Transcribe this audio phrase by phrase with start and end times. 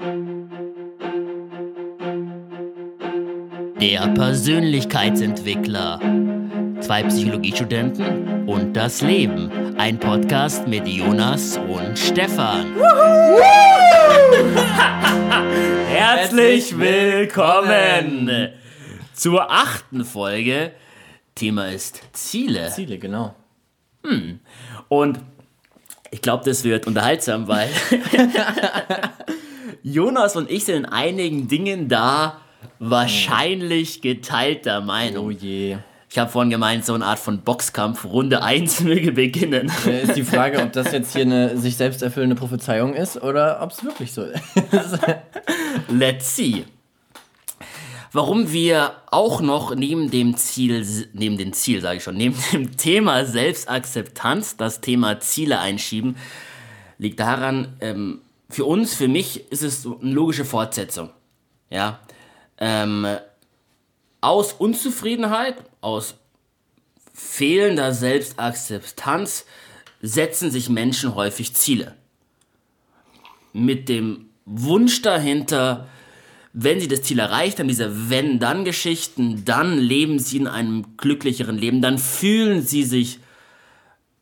[0.00, 0.14] Der
[4.14, 5.98] Persönlichkeitsentwickler.
[6.80, 9.50] Zwei Psychologiestudenten und das Leben.
[9.76, 12.76] Ein Podcast mit Jonas und Stefan.
[15.88, 18.52] Herzlich willkommen
[19.14, 20.70] zur achten Folge.
[21.34, 22.70] Thema ist Ziele.
[22.70, 23.34] Ziele, genau.
[24.88, 25.18] Und
[26.12, 27.68] ich glaube, das wird unterhaltsam, weil
[29.82, 32.40] Jonas und ich sind in einigen Dingen da
[32.78, 35.26] wahrscheinlich geteilter Meinung.
[35.26, 35.78] Oh je.
[36.10, 39.70] Ich habe vorhin gemeint, so eine Art von Boxkampf, Runde 1 möge beginnen.
[39.86, 43.72] Ist die Frage, ob das jetzt hier eine sich selbst erfüllende Prophezeiung ist oder ob
[43.72, 44.42] es wirklich so ist.
[45.88, 46.64] Let's see.
[48.12, 52.74] Warum wir auch noch neben dem Ziel, neben dem Ziel sage ich schon, neben dem
[52.78, 56.16] Thema Selbstakzeptanz das Thema Ziele einschieben,
[56.96, 61.10] liegt daran, ähm, für uns, für mich ist es eine logische Fortsetzung.
[61.70, 62.00] Ja.
[62.58, 63.06] Ähm,
[64.20, 66.14] aus Unzufriedenheit, aus
[67.12, 69.44] fehlender Selbstakzeptanz
[70.00, 71.94] setzen sich Menschen häufig Ziele.
[73.52, 75.88] Mit dem Wunsch dahinter,
[76.52, 81.82] wenn sie das Ziel erreicht haben, diese Wenn-Dann-Geschichten, dann leben sie in einem glücklicheren Leben,
[81.82, 83.20] dann fühlen sie sich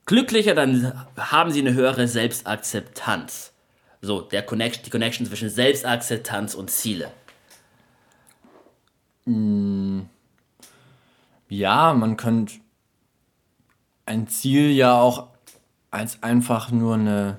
[0.04, 3.52] glücklicher, dann haben sie eine höhere Selbstakzeptanz.
[4.02, 7.10] So, der Connection, die Connection zwischen Selbstakzeptanz und Ziele.
[11.48, 12.54] Ja, man könnte
[14.04, 15.28] ein Ziel ja auch
[15.90, 17.38] als einfach nur eine.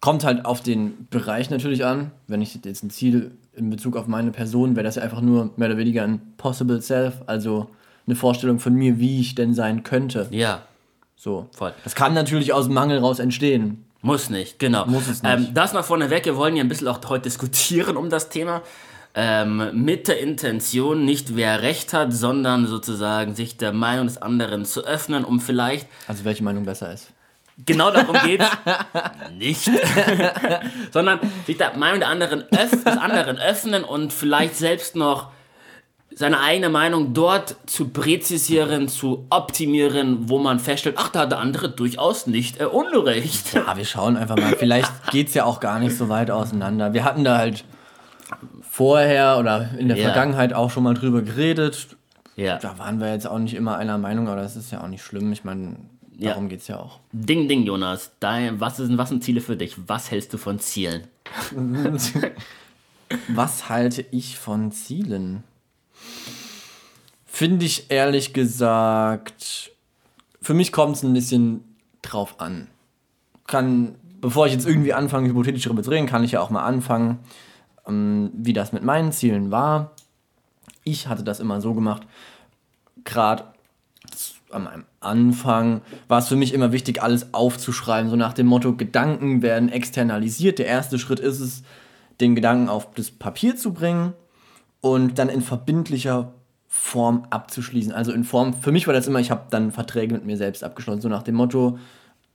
[0.00, 2.10] Kommt halt auf den Bereich natürlich an.
[2.26, 5.50] Wenn ich jetzt ein Ziel in Bezug auf meine Person, wäre das ja einfach nur
[5.56, 7.70] mehr oder weniger ein Possible Self, also
[8.06, 10.28] eine Vorstellung von mir, wie ich denn sein könnte.
[10.30, 10.62] Ja,
[11.16, 11.48] So.
[11.56, 11.72] voll.
[11.84, 13.84] Das kann natürlich aus dem Mangel raus entstehen.
[14.04, 14.84] Muss nicht, genau.
[14.84, 15.32] Muss es nicht.
[15.32, 18.60] Ähm, das mal vorneweg, wir wollen ja ein bisschen auch heute diskutieren um das Thema.
[19.14, 24.66] Ähm, mit der Intention, nicht wer recht hat, sondern sozusagen sich der Meinung des anderen
[24.66, 27.12] zu öffnen, um vielleicht Also welche Meinung besser ist.
[27.64, 28.50] Genau darum geht's
[29.38, 29.70] nicht.
[30.92, 35.30] Sondern sich der Meinung der anderen des anderen öffnen und vielleicht selbst noch
[36.16, 41.38] seine eigene Meinung dort zu präzisieren, zu optimieren, wo man feststellt, ach, da hat der
[41.40, 43.52] andere durchaus nicht äh, Unrecht.
[43.54, 44.54] Ja, wir schauen einfach mal.
[44.56, 46.92] Vielleicht geht es ja auch gar nicht so weit auseinander.
[46.94, 47.64] Wir hatten da halt
[48.70, 50.04] vorher oder in der Ja.
[50.04, 51.88] Vergangenheit auch schon mal drüber geredet.
[52.36, 52.58] Ja.
[52.58, 55.02] Da waren wir jetzt auch nicht immer einer Meinung, aber das ist ja auch nicht
[55.04, 55.32] schlimm.
[55.32, 55.76] Ich meine,
[56.16, 56.30] Ja.
[56.30, 57.00] darum geht's ja auch.
[57.12, 58.12] Ding, ding, Jonas.
[58.20, 59.74] Dein, was, sind, was sind Ziele für dich?
[59.88, 61.02] Was hältst du von Zielen?
[63.28, 65.44] Was halte ich von Zielen?
[67.34, 69.72] Finde ich ehrlich gesagt,
[70.40, 71.64] für mich kommt es ein bisschen
[72.00, 72.68] drauf an.
[73.48, 76.62] Kann, bevor ich jetzt irgendwie anfange, hypothetisch darüber zu reden, kann ich ja auch mal
[76.62, 77.18] anfangen,
[77.88, 79.96] ähm, wie das mit meinen Zielen war.
[80.84, 82.06] Ich hatte das immer so gemacht,
[83.02, 83.46] gerade
[84.52, 89.42] am Anfang war es für mich immer wichtig, alles aufzuschreiben, so nach dem Motto, Gedanken
[89.42, 90.60] werden externalisiert.
[90.60, 91.64] Der erste Schritt ist es,
[92.20, 94.12] den Gedanken auf das Papier zu bringen
[94.80, 96.32] und dann in verbindlicher
[96.76, 97.92] Form abzuschließen.
[97.92, 100.64] Also in Form, für mich war das immer, ich habe dann Verträge mit mir selbst
[100.64, 101.78] abgeschlossen, so nach dem Motto,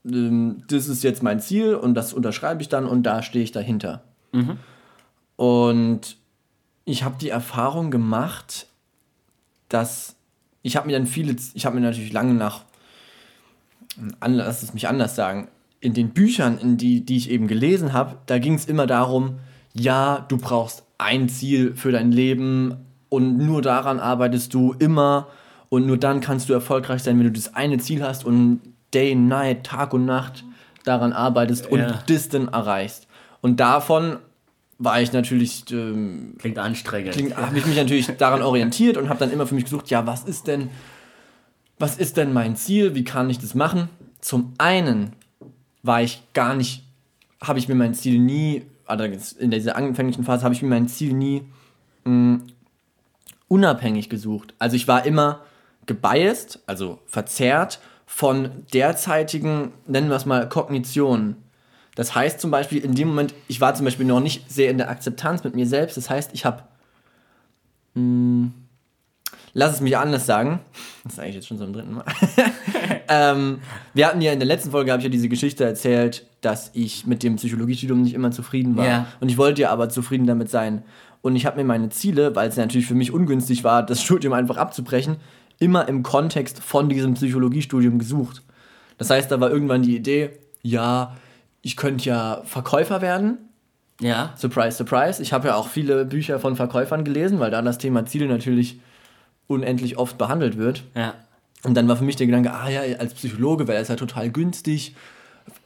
[0.05, 3.51] ähm, das ist jetzt mein Ziel und das unterschreibe ich dann und da stehe ich
[3.51, 4.01] dahinter.
[5.35, 6.15] Und
[6.85, 8.67] ich habe die Erfahrung gemacht,
[9.67, 10.15] dass
[10.61, 12.63] ich habe mir dann viele, ich habe mir natürlich lange nach,
[14.25, 15.49] lass es mich anders sagen,
[15.81, 19.39] in den Büchern, in die, die ich eben gelesen habe, da ging es immer darum,
[19.73, 25.27] ja, du brauchst ein Ziel für dein Leben und nur daran arbeitest du immer
[25.69, 28.61] und nur dann kannst du erfolgreich sein, wenn du das eine Ziel hast und
[28.93, 30.43] Day, Night, Tag und Nacht
[30.83, 32.03] daran arbeitest und Ja.
[32.07, 33.07] das dann erreichst.
[33.41, 34.17] Und davon
[34.79, 37.15] war ich natürlich ähm, Klingt anstrengend.
[37.37, 40.23] habe ich mich natürlich daran orientiert und habe dann immer für mich gesucht, ja, was
[40.23, 40.69] ist denn,
[41.77, 42.95] was ist denn mein Ziel?
[42.95, 43.89] Wie kann ich das machen?
[44.21, 45.13] Zum einen
[45.83, 46.83] war ich gar nicht,
[47.41, 49.03] habe ich mir mein Ziel nie, also
[49.39, 51.43] in dieser anfänglichen Phase habe ich mir mein Ziel nie
[52.05, 52.39] mh,
[53.49, 54.53] unabhängig gesucht.
[54.57, 55.41] Also ich war immer
[55.85, 61.35] gebiased, also verzerrt von derzeitigen, nennen wir es mal, Kognition.
[61.95, 64.77] Das heißt zum Beispiel, in dem Moment, ich war zum Beispiel noch nicht sehr in
[64.77, 65.97] der Akzeptanz mit mir selbst.
[65.97, 66.63] Das heißt, ich habe,
[69.53, 70.59] lass es mich anders sagen,
[71.03, 72.05] das ist eigentlich jetzt schon so im dritten Mal.
[73.09, 73.59] ähm,
[73.93, 77.05] wir hatten ja in der letzten Folge, habe ich ja diese Geschichte erzählt, dass ich
[77.05, 78.85] mit dem Psychologiestudium nicht immer zufrieden war.
[78.85, 79.07] Ja.
[79.19, 80.83] Und ich wollte ja aber zufrieden damit sein.
[81.21, 84.33] Und ich habe mir meine Ziele, weil es natürlich für mich ungünstig war, das Studium
[84.33, 85.17] einfach abzubrechen,
[85.59, 88.43] immer im Kontext von diesem Psychologiestudium gesucht.
[88.97, 90.31] Das heißt, da war irgendwann die Idee,
[90.61, 91.15] ja,
[91.61, 93.37] ich könnte ja Verkäufer werden
[94.01, 94.33] Ja.
[94.37, 95.21] Surprise, surprise.
[95.21, 98.79] Ich habe ja auch viele Bücher von Verkäufern gelesen, weil da das Thema Ziele natürlich
[99.47, 100.83] unendlich oft behandelt wird.
[100.95, 101.15] Ja.
[101.63, 104.29] Und dann war für mich der Gedanke, ah ja, als Psychologe wäre es ja total
[104.29, 104.95] günstig,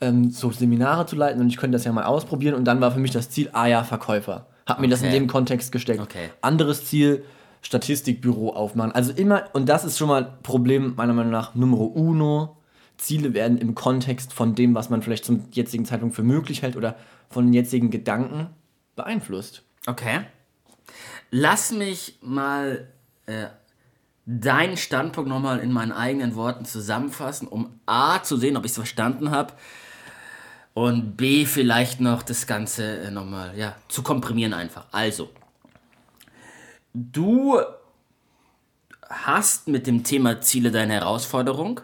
[0.01, 2.55] ähm, so Seminare zu leiten und ich könnte das ja mal ausprobieren.
[2.55, 4.47] Und dann war für mich das Ziel, ah ja, Verkäufer.
[4.65, 5.19] Hab mir das in Okay.
[5.19, 5.99] dem Kontext gesteckt.
[5.99, 6.29] Okay.
[6.41, 7.25] Anderes Ziel,
[7.61, 8.91] Statistikbüro aufmachen.
[8.91, 12.57] Also immer, und das ist schon mal Problem meiner Meinung nach Numero uno.
[12.97, 16.75] Ziele werden im Kontext von dem, was man vielleicht zum jetzigen Zeitpunkt für möglich hält
[16.75, 16.95] oder
[17.29, 18.47] von den jetzigen Gedanken
[18.95, 19.63] beeinflusst.
[19.87, 20.21] Okay.
[21.31, 22.87] Lass mich mal
[23.25, 23.47] äh,
[24.25, 28.77] deinen Standpunkt nochmal in meinen eigenen Worten zusammenfassen, um A zu sehen, ob ich es
[28.77, 29.53] verstanden habe
[30.73, 34.85] und B vielleicht noch das Ganze äh, nochmal ja, zu komprimieren einfach.
[34.91, 35.29] Also,
[36.93, 37.59] du
[39.09, 41.81] hast mit dem Thema Ziele deine Herausforderung.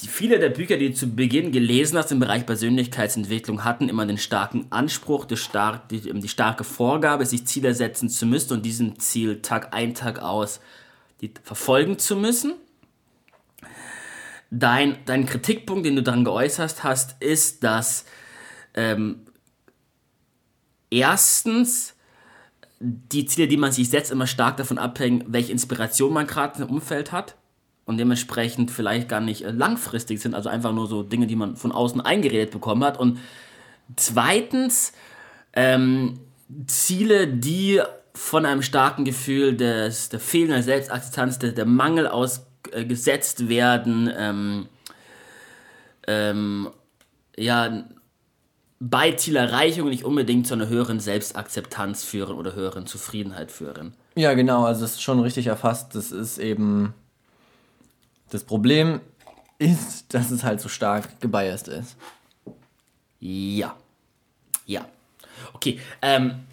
[0.00, 4.04] Die, viele der Bücher, die du zu Beginn gelesen hast im Bereich Persönlichkeitsentwicklung, hatten immer
[4.04, 8.66] den starken Anspruch, die, stark, die, die starke Vorgabe, sich Ziele setzen zu müssen und
[8.66, 10.60] diesem Ziel Tag ein, Tag aus
[11.42, 12.54] verfolgen zu müssen.
[14.58, 18.06] Dein, dein Kritikpunkt, den du daran geäußert hast, ist, dass
[18.74, 19.26] ähm,
[20.90, 21.94] erstens
[22.80, 26.70] die Ziele, die man sich setzt, immer stark davon abhängen, welche Inspiration man gerade im
[26.70, 27.36] Umfeld hat
[27.84, 31.56] und dementsprechend vielleicht gar nicht äh, langfristig sind, also einfach nur so Dinge, die man
[31.56, 32.98] von außen eingeredet bekommen hat.
[32.98, 33.18] Und
[33.96, 34.92] zweitens
[35.52, 36.20] ähm,
[36.66, 37.82] Ziele, die
[38.14, 42.06] von einem starken Gefühl des, der fehlenden Selbstakzeptanz, der, der Mangel
[42.74, 44.68] ausgesetzt werden, ähm,
[46.06, 46.70] ähm,
[47.36, 47.84] ja,
[48.78, 53.94] bei Zielerreichung nicht unbedingt zu einer höheren Selbstakzeptanz führen oder höheren Zufriedenheit führen.
[54.14, 55.94] Ja, genau, also es ist schon richtig erfasst.
[55.94, 56.94] Das ist eben.
[58.30, 59.00] Das Problem
[59.58, 61.96] ist, dass es halt so stark gebiased ist.
[63.20, 63.74] Ja.
[64.66, 64.86] Ja.
[65.52, 65.80] Okay.
[66.02, 66.44] Ähm,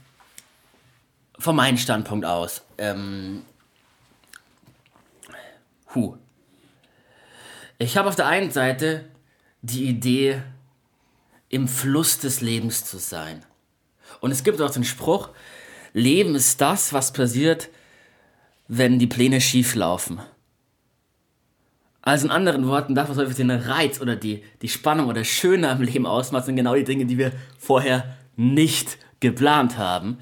[1.39, 2.61] von meinem Standpunkt aus.
[2.77, 3.43] Ähm,
[5.95, 6.17] hu.
[7.77, 9.05] Ich habe auf der einen Seite
[9.61, 10.41] die Idee,
[11.53, 13.45] im Fluss des Lebens zu sein.
[14.21, 15.29] Und es gibt auch den Spruch,
[15.93, 17.69] Leben ist das, was passiert,
[18.67, 20.19] wenn die Pläne schief laufen.
[22.01, 25.69] Also in anderen Worten, das, was häufig den Reiz oder die, die Spannung oder Schöne
[25.69, 30.17] am Leben ausmacht, sind genau die Dinge, die wir vorher nicht geplant haben.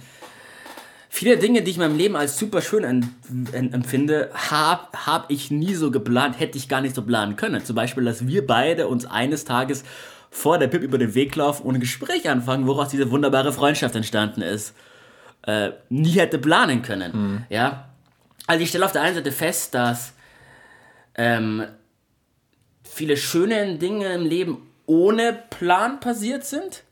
[1.13, 3.11] Viele Dinge, die ich in meinem Leben als super schön
[3.51, 7.65] empfinde, habe hab ich nie so geplant, hätte ich gar nicht so planen können.
[7.65, 9.83] Zum Beispiel, dass wir beide uns eines Tages
[10.29, 13.93] vor der Pip über den Weg laufen und ein Gespräch anfangen, woraus diese wunderbare Freundschaft
[13.93, 14.73] entstanden ist.
[15.45, 17.45] Äh, nie hätte planen können.
[17.49, 17.89] Ja?
[18.47, 20.13] Also ich stelle auf der einen Seite fest, dass
[21.15, 21.65] ähm,
[22.83, 26.83] viele schöne Dinge im Leben ohne Plan passiert sind.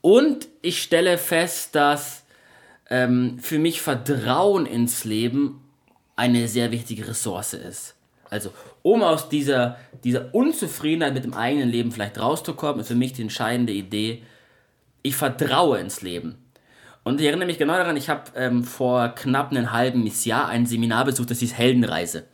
[0.00, 2.23] Und ich stelle fest, dass
[2.90, 5.60] ähm, für mich Vertrauen ins Leben
[6.16, 7.94] eine sehr wichtige Ressource ist.
[8.30, 8.50] Also,
[8.82, 13.22] um aus dieser, dieser Unzufriedenheit mit dem eigenen Leben vielleicht rauszukommen, ist für mich die
[13.22, 14.22] entscheidende Idee,
[15.02, 16.36] ich vertraue ins Leben.
[17.04, 20.66] Und ich erinnere mich genau daran, ich habe ähm, vor knapp einem halben Jahr ein
[20.66, 22.24] Seminar besucht, das hieß Heldenreise.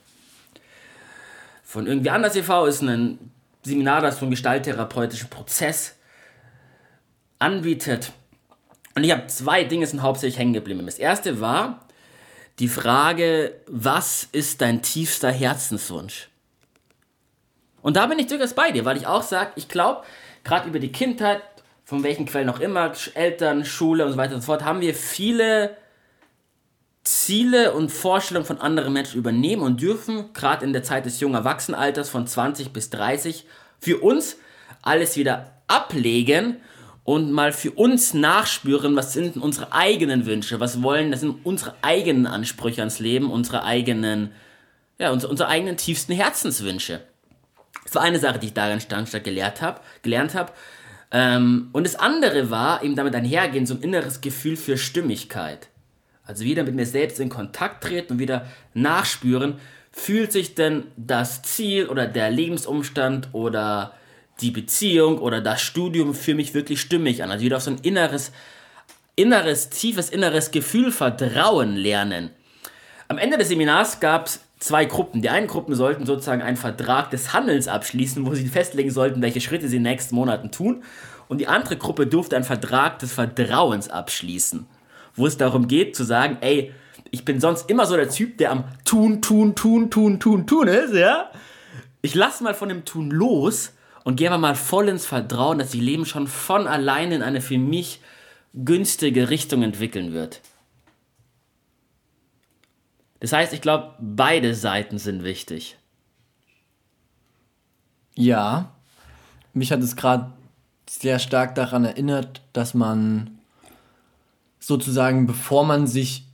[1.64, 2.67] Von irgendwie anders e.V.
[2.67, 3.19] ist ein
[3.62, 5.97] Seminar, das so einen gestalttherapeutischen Prozess
[7.38, 8.12] anbietet.
[8.94, 10.85] Und ich habe zwei Dinge sind hauptsächlich hängen geblieben.
[10.85, 11.87] Das erste war
[12.59, 16.28] die Frage, was ist dein tiefster Herzenswunsch?
[17.82, 20.02] Und da bin ich durchaus bei dir, weil ich auch sage, ich glaube,
[20.44, 21.42] gerade über die Kindheit,
[21.85, 24.94] von welchen Quellen auch immer, Eltern, Schule und so weiter und so fort, haben wir
[24.94, 25.76] viele
[27.04, 31.37] Ziele und Vorstellungen von anderen Menschen übernehmen und dürfen, gerade in der Zeit des jungen
[31.37, 33.47] Erwachsenenalters von 20 bis 30,
[33.80, 34.37] für uns
[34.82, 36.59] alles wieder ablegen
[37.04, 41.75] und mal für uns nachspüren, was sind unsere eigenen Wünsche, was wollen, das sind unsere
[41.83, 44.33] eigenen Ansprüche ans Leben, unsere eigenen,
[44.99, 47.00] ja, unsere, unsere eigenen tiefsten Herzenswünsche.
[47.85, 50.52] Das war eine Sache, die ich da ganz stark gelehrt habe, gelernt habe.
[51.11, 55.69] Ähm, und das andere war eben damit einhergehen, so ein inneres Gefühl für Stimmigkeit.
[56.25, 59.57] Also wieder mit mir selbst in Kontakt treten und wieder nachspüren,
[59.90, 63.95] fühlt sich denn das Ziel oder der Lebensumstand oder
[64.40, 67.30] die Beziehung oder das Studium für mich wirklich stimmig an.
[67.30, 68.32] Also wieder auf so ein inneres,
[69.16, 72.30] inneres, tiefes inneres Gefühl Vertrauen lernen.
[73.09, 75.23] Am Ende des Seminars gab es zwei Gruppen.
[75.23, 79.40] Die einen Gruppen sollten sozusagen einen Vertrag des Handelns abschließen, wo sie festlegen sollten, welche
[79.40, 80.85] Schritte sie in den nächsten Monaten tun.
[81.28, 84.66] Und die andere Gruppe durfte einen Vertrag des Vertrauens abschließen,
[85.16, 86.73] wo es darum geht zu sagen, ey,
[87.11, 90.68] ich bin sonst immer so der Typ, der am Tun, Tun, Tun, Tun, Tun, Tun
[90.68, 91.30] ist, ja?
[92.02, 93.73] Ich lasse mal von dem Tun los
[94.04, 97.59] und gehe mal voll ins Vertrauen, dass sich Leben schon von alleine in eine für
[97.59, 98.00] mich
[98.54, 100.40] günstige Richtung entwickeln wird.
[103.21, 105.76] Das heißt, ich glaube, beide Seiten sind wichtig.
[108.14, 108.73] Ja,
[109.52, 110.33] mich hat es gerade
[110.88, 113.38] sehr stark daran erinnert, dass man
[114.59, 116.26] sozusagen, bevor man sich,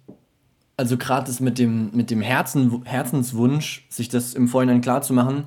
[0.77, 5.13] also gerade das mit dem, mit dem Herzen, Herzenswunsch, sich das im Vorhinein klar zu
[5.13, 5.47] machen,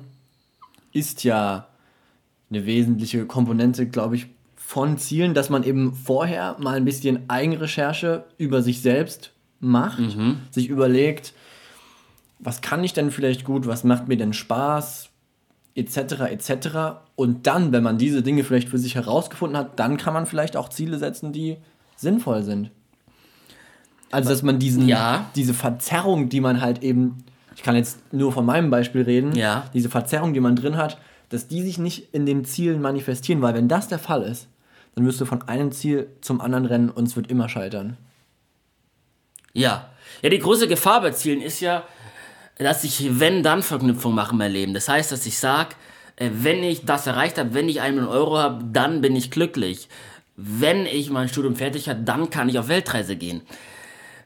[0.92, 1.69] ist ja
[2.50, 4.26] eine wesentliche Komponente, glaube ich,
[4.56, 10.00] von Zielen, dass man eben vorher mal ein bisschen Eigenrecherche über sich selbst macht,
[10.50, 11.32] sich überlegt,
[12.38, 15.10] was kann ich denn vielleicht gut, was macht mir denn Spaß,
[15.74, 15.96] etc.,
[16.30, 16.68] etc.
[17.16, 20.56] Und dann, wenn man diese Dinge vielleicht für sich herausgefunden hat, dann kann man vielleicht
[20.56, 21.56] auch Ziele setzen, die
[21.96, 22.70] sinnvoll sind.
[24.10, 25.30] Also, dass man diesen, Ja.
[25.36, 27.18] diese Verzerrung, die man halt eben,
[27.54, 29.64] ich kann jetzt nur von meinem Beispiel reden, Ja.
[29.74, 30.98] diese Verzerrung, die man drin hat,
[31.30, 34.48] dass die sich nicht in den Zielen manifestieren, weil wenn das der Fall ist,
[34.94, 37.96] dann wirst du von einem Ziel zum anderen rennen und es wird immer scheitern.
[39.52, 39.90] Ja.
[40.22, 41.84] Ja, die große Gefahr bei Zielen ist ja,
[42.58, 44.74] dass ich Wenn-Dann-Verknüpfung mache in Leben.
[44.74, 45.70] Das heißt, dass ich sage,
[46.18, 49.88] wenn ich das erreicht habe, wenn ich einen Euro habe, dann bin ich glücklich.
[50.36, 53.42] Wenn ich mein Studium fertig habe, dann kann ich auf Weltreise gehen.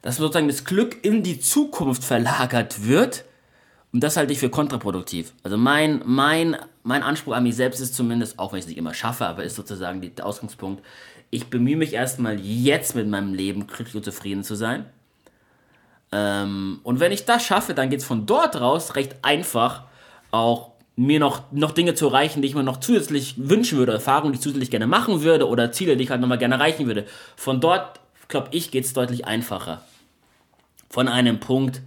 [0.02, 3.24] Dass sozusagen das Glück in die Zukunft verlagert wird.
[3.92, 5.32] Und das halte ich für kontraproduktiv.
[5.44, 8.78] Also mein, mein, mein Anspruch an mich selbst ist zumindest, auch wenn ich es nicht
[8.78, 10.84] immer schaffe, aber ist sozusagen der Ausgangspunkt,
[11.30, 14.84] ich bemühe mich erstmal jetzt mit meinem Leben glücklich und zufrieden zu sein.
[16.12, 19.84] Ähm, und wenn ich das schaffe, dann geht es von dort raus recht einfach,
[20.30, 24.32] auch mir noch, noch Dinge zu erreichen, die ich mir noch zusätzlich wünschen würde, Erfahrungen,
[24.32, 27.06] die ich zusätzlich gerne machen würde oder Ziele, die ich halt nochmal gerne erreichen würde.
[27.34, 27.98] Von dort,
[28.28, 29.82] glaube ich, geht es deutlich einfacher.
[30.90, 31.80] Von einem Punkt,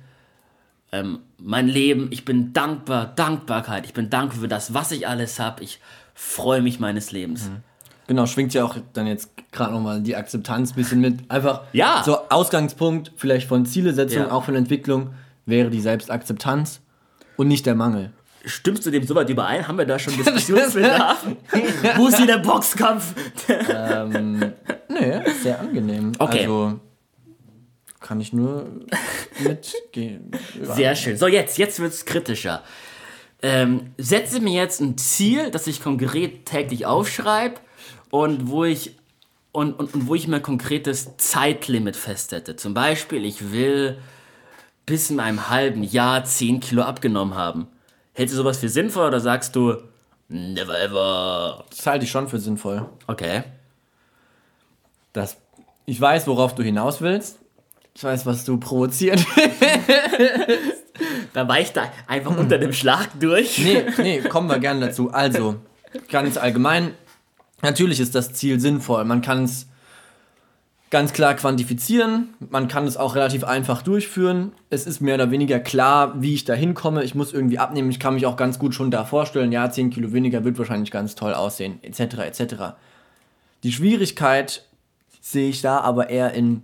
[0.92, 5.39] ähm, mein Leben, ich bin dankbar, Dankbarkeit, ich bin dankbar für das, was ich alles
[5.39, 5.79] habe, ich
[6.13, 7.50] freue mich meines Lebens.
[8.08, 11.29] Genau, schwingt ja auch dann jetzt gerade nochmal die Akzeptanz ein bisschen mit.
[11.29, 12.01] Einfach Ja.
[12.06, 14.32] so Ausgangspunkt vielleicht von Zielesetzung, Ja.
[14.32, 15.12] auch von Entwicklung,
[15.46, 16.79] wäre die Selbstakzeptanz
[17.36, 18.12] und nicht der Mangel.
[18.46, 19.67] Stimmst du dem soweit überein?
[19.67, 21.25] Haben wir da schon Diskussionsbedarf?
[21.98, 23.13] Wo ist hier der Boxkampf?
[24.89, 26.13] Nee, sehr angenehm.
[26.17, 26.41] Okay.
[26.41, 26.79] Also
[28.08, 28.68] kann ich nur
[29.40, 30.32] mitgehen.
[30.62, 31.18] Sehr schön.
[31.18, 32.64] So, jetzt, jetzt wird es kritischer.
[33.42, 37.56] Ähm, setze mir jetzt ein Ziel, das ich konkret täglich aufschreibe
[38.10, 38.96] und wo ich
[39.52, 42.56] und, und, und wo ich mir ein konkretes Zeitlimit festsetze.
[42.56, 43.98] Zum Beispiel, ich will
[44.86, 47.68] bis in einem halben Jahr 10 Kilo abgenommen haben.
[48.14, 49.76] Hältst du sowas für sinnvoll oder sagst du,
[50.30, 51.66] never ever?
[51.70, 52.88] Das halte ich schon für sinnvoll.
[53.08, 53.44] Okay.
[55.12, 55.38] Das,
[55.86, 57.40] ich weiß, worauf du hinaus willst.
[57.98, 59.25] Ich weiß, was du provoziert.
[61.34, 63.58] Da weicht er einfach unter dem Schlag durch.
[63.58, 65.12] nee, nee, kommen wir gerne dazu.
[65.12, 65.56] Also,
[66.10, 66.94] ganz allgemein,
[67.63, 69.04] natürlich ist das Ziel sinnvoll.
[69.06, 69.68] Man kann es
[70.92, 72.36] ganz klar quantifizieren.
[72.39, 74.51] Man kann es auch relativ einfach durchführen.
[74.70, 77.04] Es ist mehr oder weniger klar, wie ich da hinkomme.
[77.04, 77.89] Ich muss irgendwie abnehmen.
[77.89, 80.92] Ich kann mich auch ganz gut schon da vorstellen, ja, 10 Kilo weniger wird wahrscheinlich
[80.92, 82.56] ganz toll aussehen, etc., etc.
[83.63, 84.66] Die Schwierigkeit
[85.20, 86.63] sehe ich da aber eher in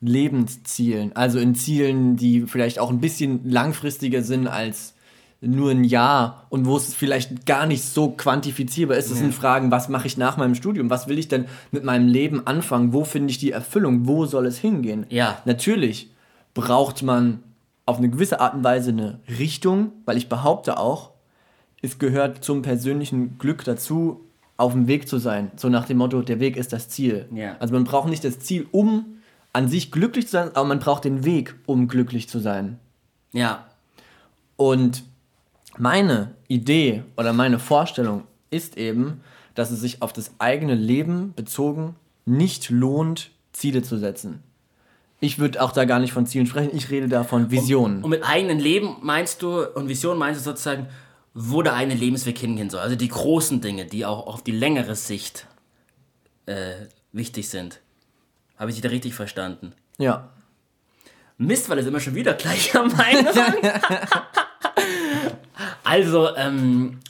[0.00, 4.94] Lebenszielen, also in Zielen, die vielleicht auch ein bisschen langfristiger sind als
[5.40, 9.10] nur ein Jahr und wo es vielleicht gar nicht so quantifizierbar ist.
[9.10, 10.90] Das sind Fragen, was mache ich nach meinem Studium?
[10.90, 12.92] Was will ich denn mit meinem Leben anfangen?
[12.92, 14.06] Wo finde ich die Erfüllung?
[14.06, 15.06] Wo soll es hingehen?
[15.10, 15.38] Ja.
[15.44, 16.10] Natürlich
[16.54, 17.42] braucht man
[17.84, 21.12] auf eine gewisse Art und Weise eine Richtung, weil ich behaupte auch,
[21.82, 24.22] es gehört zum persönlichen Glück dazu,
[24.56, 25.50] auf dem Weg zu sein.
[25.56, 27.28] So nach dem Motto, der Weg ist das Ziel.
[27.32, 27.56] Ja.
[27.60, 29.15] Also man braucht nicht das Ziel, um
[29.56, 32.78] an sich glücklich zu sein, aber man braucht den Weg, um glücklich zu sein.
[33.32, 33.66] Ja.
[34.56, 35.02] Und
[35.78, 39.22] meine Idee oder meine Vorstellung ist eben,
[39.54, 41.96] dass es sich auf das eigene Leben bezogen
[42.26, 44.42] nicht lohnt, Ziele zu setzen.
[45.20, 48.04] Ich würde auch da gar nicht von Zielen sprechen, ich rede da von Visionen.
[48.04, 50.88] Und mit eigenem Leben meinst du, und Vision meinst du sozusagen,
[51.32, 52.80] wo der eigene Lebensweg hingehen soll.
[52.80, 55.46] Also die großen Dinge, die auch auf die längere Sicht
[56.44, 56.74] äh,
[57.12, 57.80] wichtig sind.
[58.58, 59.72] Habe ich dich da richtig verstanden?
[59.98, 60.30] Ja.
[61.38, 63.34] Mist, weil es immer schon wieder gleicher Meinung.
[65.84, 67.00] also, ähm,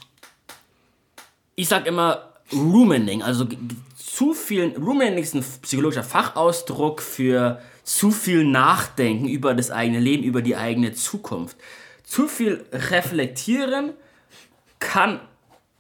[1.55, 3.47] ich sag immer Rumining, also
[3.97, 10.25] zu viel, Rumining ist ein psychologischer Fachausdruck für zu viel Nachdenken über das eigene Leben,
[10.25, 11.57] über die eigene Zukunft.
[12.03, 13.93] Zu viel reflektieren
[14.79, 15.21] kann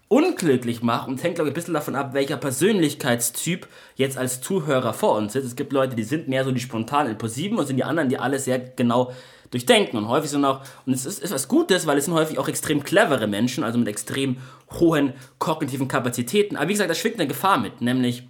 [0.08, 4.92] unglücklich macht und hängt, glaube ich, ein bisschen davon ab, welcher Persönlichkeitstyp jetzt als Zuhörer
[4.92, 5.46] vor uns sitzt.
[5.46, 8.18] Es gibt Leute, die sind mehr so die spontanen, impulsiven und sind die anderen, die
[8.18, 9.12] alles sehr genau
[9.50, 12.38] durchdenken und häufig sind auch, und es ist, ist was Gutes, weil es sind häufig
[12.38, 14.38] auch extrem clevere Menschen, also mit extrem
[14.78, 16.56] hohen kognitiven Kapazitäten.
[16.56, 18.24] Aber wie gesagt, da schwingt eine Gefahr mit, nämlich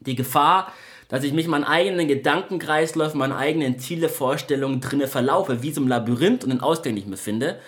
[0.00, 0.72] die Gefahr,
[1.08, 5.88] dass ich mich meinen eigenen Gedankenkreislauf, meinen eigenen Ziele, Vorstellungen drinne verlaufe, wie so ein
[5.88, 7.58] Labyrinth und den Ausgang nicht mehr finde.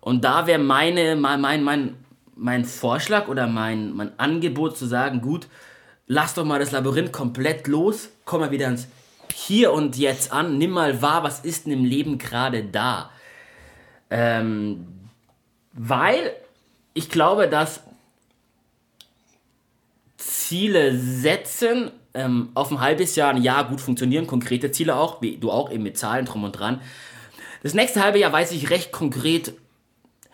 [0.00, 1.96] Und da wäre meine, mein, mein, mein,
[2.38, 5.48] mein Vorschlag oder mein, mein Angebot zu sagen, gut,
[6.06, 8.88] lass doch mal das Labyrinth komplett los, komm mal wieder ins
[9.34, 13.10] Hier und Jetzt an, nimm mal wahr, was ist denn im Leben gerade da.
[14.10, 14.86] Ähm,
[15.72, 16.32] weil
[16.94, 17.82] ich glaube, dass
[20.16, 25.36] Ziele setzen ähm, auf ein halbes Jahr, ein Jahr gut funktionieren, konkrete Ziele auch, wie
[25.36, 26.80] du auch eben mit Zahlen drum und dran.
[27.62, 29.52] Das nächste halbe Jahr weiß ich recht konkret,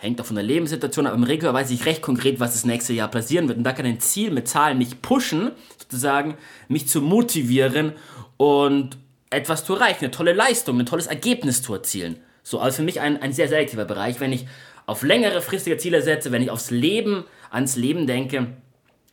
[0.04, 2.92] hängt auch von der Lebenssituation, aber im Regelfall weiß ich recht konkret, was das nächste
[2.92, 3.58] Jahr passieren wird.
[3.58, 6.36] Und da kann ein Ziel mit Zahlen mich pushen, sozusagen,
[6.68, 7.92] mich zu motivieren
[8.36, 8.98] und
[9.30, 12.16] etwas zu erreichen, eine tolle Leistung, ein tolles Ergebnis zu erzielen.
[12.42, 14.20] So, also für mich ein, ein sehr selektiver Bereich.
[14.20, 14.46] Wenn ich
[14.86, 18.48] auf längere fristige Ziele setze, wenn ich aufs Leben, ans Leben denke,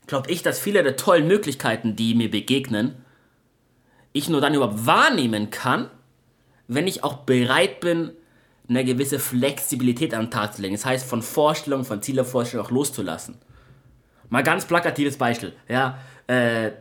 [0.08, 2.96] glaube ich, dass viele der tollen Möglichkeiten, die mir begegnen,
[4.12, 5.90] ich nur dann überhaupt wahrnehmen kann,
[6.68, 8.12] wenn ich auch bereit bin,
[8.72, 10.74] eine gewisse Flexibilität an den Tag zu legen.
[10.74, 13.36] Das heißt, von Vorstellungen, von Zielevorstellungen auch loszulassen.
[14.30, 15.52] Mal ganz plakatives Beispiel.
[15.68, 15.98] Ja,
[16.28, 16.72] äh,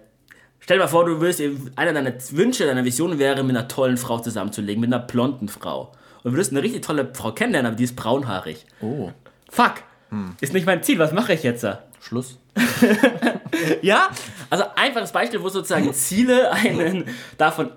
[0.61, 1.43] stell dir mal vor, du würdest,
[1.75, 5.91] einer deiner Wünsche, deiner Vision wäre, mit einer tollen Frau zusammenzulegen, mit einer blonden Frau.
[6.23, 8.67] Und du würdest eine richtig tolle Frau kennenlernen, aber die ist braunhaarig.
[8.81, 9.11] Oh.
[9.51, 9.83] Fuck.
[10.11, 10.37] Hm.
[10.41, 11.67] Ist nicht mein Ziel, was mache ich jetzt?
[12.01, 12.39] Schluss.
[13.83, 14.11] ja,
[14.49, 17.05] also einfaches Beispiel, wo sozusagen Ziele einen
[17.37, 17.71] davon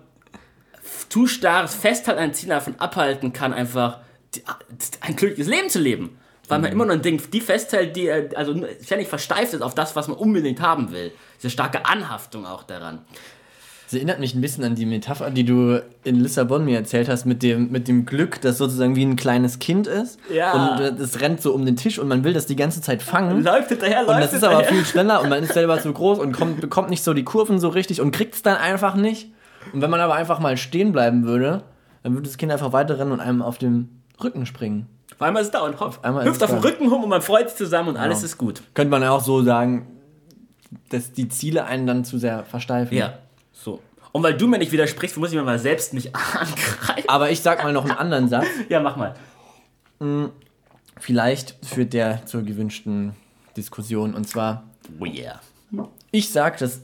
[1.09, 4.02] zu starres Festhalten an Zielen davon abhalten kann, einfach
[5.01, 6.17] ein glückliches Leben zu leben.
[6.47, 6.75] Weil man mhm.
[6.75, 10.17] immer noch ein Ding, die festhält, die also ständig versteift ist auf das, was man
[10.17, 11.11] unbedingt haben will.
[11.37, 12.99] Diese starke Anhaftung auch daran.
[13.85, 17.25] Das erinnert mich ein bisschen an die Metapher, die du in Lissabon mir erzählt hast,
[17.25, 20.19] mit dem, mit dem Glück, das sozusagen wie ein kleines Kind ist.
[20.33, 20.79] Ja.
[20.79, 23.43] Und es rennt so um den Tisch und man will das die ganze Zeit fangen.
[23.43, 26.19] Läuft hinterher, läuft Und das ist aber viel schneller und man ist selber zu groß
[26.19, 29.31] und kommt, bekommt nicht so die Kurven so richtig und kriegt es dann einfach nicht.
[29.71, 31.63] Und wenn man aber einfach mal stehen bleiben würde,
[32.01, 34.87] dann würde das Kind einfach weiterrennen und einem auf dem Rücken springen.
[35.13, 37.49] Auf einmal ist es da und hopft, hüpft auf dem Rücken rum und man freut
[37.49, 38.05] sich zusammen und genau.
[38.05, 38.63] alles ist gut.
[38.73, 39.87] Könnte man auch so sagen,
[40.89, 42.97] dass die Ziele einen dann zu sehr versteifen.
[42.97, 43.19] Ja,
[43.51, 43.79] so.
[44.11, 47.07] Und weil du mir nicht widersprichst, muss ich mir mal selbst mich angreifen.
[47.07, 48.45] Aber ich sag mal noch einen anderen Satz.
[48.69, 49.15] ja, mach mal.
[49.99, 50.31] Hm,
[50.99, 53.13] vielleicht führt der zur gewünschten
[53.55, 54.13] Diskussion.
[54.13, 54.63] Und zwar,
[54.99, 55.41] oh yeah.
[56.11, 56.81] ich sag, dass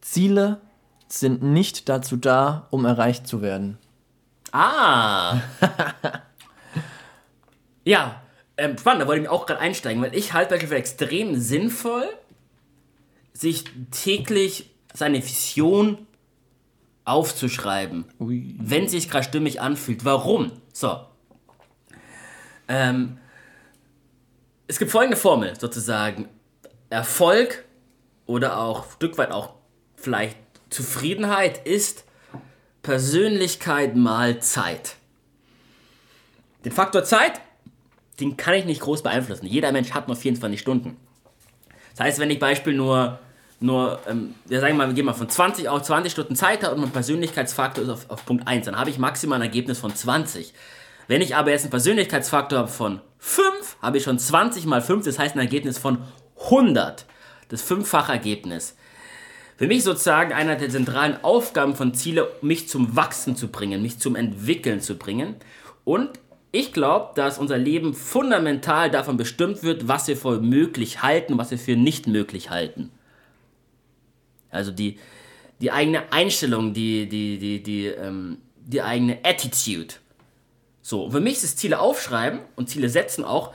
[0.00, 0.60] Ziele
[1.08, 3.78] sind nicht dazu da, um erreicht zu werden.
[4.52, 5.40] Ah!
[7.88, 8.22] ja,
[8.58, 12.06] ähm, spannend, da wollte ich auch gerade einsteigen, weil ich halte für extrem sinnvoll,
[13.32, 16.06] sich täglich seine Vision
[17.06, 18.54] aufzuschreiben, Ui.
[18.58, 20.04] wenn es sich gerade stimmig anfühlt.
[20.04, 20.52] Warum?
[20.74, 21.00] So.
[22.68, 23.16] Ähm,
[24.66, 26.28] es gibt folgende Formel sozusagen.
[26.90, 27.64] Erfolg
[28.26, 29.54] oder auch ein Stück weit auch
[29.96, 30.36] vielleicht
[30.68, 32.04] Zufriedenheit ist
[32.82, 34.96] Persönlichkeit mal Zeit.
[36.66, 37.40] Den Faktor Zeit,
[38.20, 39.46] den kann ich nicht groß beeinflussen.
[39.46, 40.96] Jeder Mensch hat nur 24 Stunden.
[41.96, 43.18] Das heißt, wenn ich Beispiel nur,
[43.60, 46.62] nur ähm, ja, sagen wir mal, wir gehen mal von 20 auf 20 Stunden Zeit
[46.62, 49.78] habe und mein Persönlichkeitsfaktor ist auf, auf Punkt 1, dann habe ich maximal ein Ergebnis
[49.78, 50.52] von 20.
[51.06, 55.04] Wenn ich aber jetzt einen Persönlichkeitsfaktor habe von 5, habe ich schon 20 mal 5,
[55.04, 55.98] das heißt ein Ergebnis von
[56.44, 57.06] 100.
[57.48, 58.76] Das fünffache Ergebnis
[59.58, 63.98] für mich sozusagen einer der zentralen Aufgaben von Ziele, mich zum Wachsen zu bringen, mich
[63.98, 65.34] zum Entwickeln zu bringen.
[65.82, 66.10] Und
[66.58, 71.38] ich glaube, dass unser Leben fundamental davon bestimmt wird, was wir für möglich halten und
[71.38, 72.90] was wir für nicht möglich halten.
[74.50, 74.98] Also die,
[75.60, 79.94] die eigene Einstellung, die, die, die, die, ähm, die eigene Attitude.
[80.82, 83.52] So, für mich ist es Ziele aufschreiben und Ziele setzen auch.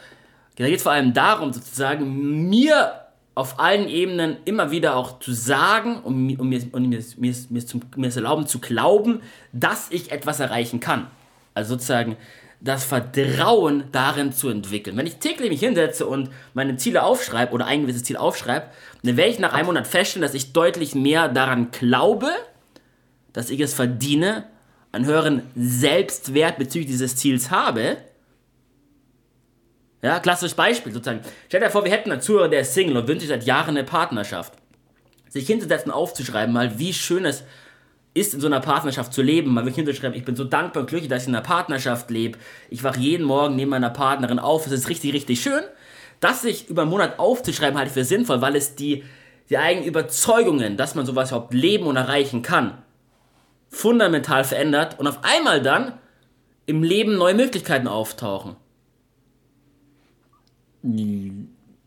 [0.56, 3.02] Da geht es vor allem darum, sozusagen mir
[3.36, 7.66] auf allen Ebenen immer wieder auch zu sagen und, und, mir, und mir, mir, mir,
[7.66, 11.08] zum, mir es erlauben zu glauben, dass ich etwas erreichen kann.
[11.54, 12.16] Also sozusagen
[12.63, 14.95] das Vertrauen darin zu entwickeln.
[14.97, 18.67] Wenn ich täglich mich hinsetze und meine Ziele aufschreibe oder ein gewisses Ziel aufschreibe,
[19.04, 22.30] dann werde ich nach einem Monat feststellen, dass ich deutlich mehr daran glaube,
[23.34, 24.45] dass ich es verdiene,
[24.91, 27.97] einen höheren Selbstwert bezüglich dieses Ziels habe
[30.04, 31.21] ja, klassisches Beispiel sozusagen.
[31.47, 33.78] Stell dir vor, wir hätten einen Zuhörer, der ist Single und wünscht sich seit Jahren
[33.78, 34.54] eine Partnerschaft.
[35.30, 37.45] Sich hinzusetzen, aufzuschreiben, mal wie schön es ist,
[38.15, 41.10] in so einer Partnerschaft zu leben, mal wirklich hinzuschreiben, ich bin so dankbar und glücklich,
[41.10, 42.38] dass ich in einer Partnerschaft lebe.
[42.69, 45.63] Ich wache jeden Morgen neben meiner Partnerin auf, es ist richtig, richtig schön.
[46.19, 49.04] das sich über einen Monat aufzuschreiben, halte ich für sinnvoll, weil es die,
[49.49, 52.78] die eigenen Überzeugungen, dass man sowas überhaupt leben und erreichen kann,
[53.69, 55.93] fundamental verändert und auf einmal dann
[56.65, 58.56] im Leben neue Möglichkeiten auftauchen.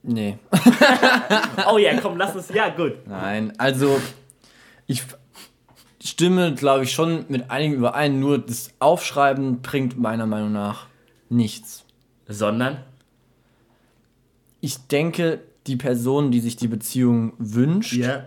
[0.03, 0.39] Nee.
[1.73, 2.49] oh ja, komm, lass uns.
[2.53, 3.07] Ja, gut.
[3.07, 4.01] Nein, also
[4.87, 5.03] ich
[6.07, 10.87] stimme, glaube ich, schon mit einigen überein, nur das Aufschreiben bringt meiner Meinung nach
[11.29, 11.85] nichts.
[12.29, 12.79] Sondern?
[14.61, 18.25] Ich denke, die Person, die sich die Beziehung wünscht, Ja.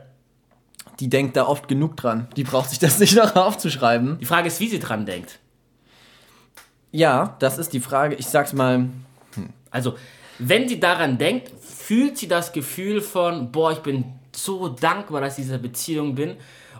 [1.00, 2.28] die denkt da oft genug dran.
[2.36, 4.18] Die braucht sich das nicht noch aufzuschreiben.
[4.20, 5.40] Die Frage ist, wie sie dran denkt.
[6.92, 8.16] Ja, das ist die Frage.
[8.16, 8.90] Ich sag's mal,
[9.72, 9.96] Also,
[10.40, 15.34] wenn sie daran denkt, fühlt sie das Gefühl von, boah, ich bin so dankbar, dass
[15.34, 16.36] ich in dieser Beziehung bin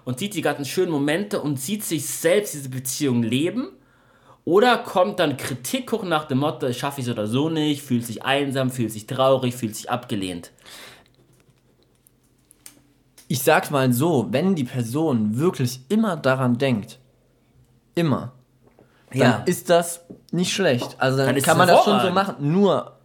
[0.10, 3.70] und sieht die ganzen schönen Momente und sieht sich selbst diese Beziehung leben?
[4.44, 8.06] Oder kommt dann Kritik hoch nach dem Motto, schaffe ich es oder so nicht, fühlt
[8.06, 10.52] sich einsam, fühlt sich traurig, fühlt sich abgelehnt?
[13.30, 17.00] ich sag's mal so, wenn die Person wirklich immer daran denkt,
[17.96, 18.34] immer,
[19.14, 20.96] dann ist das nicht schlecht.
[20.98, 22.36] Also dann, Dann kann man das schon so machen.
[22.40, 22.98] Nur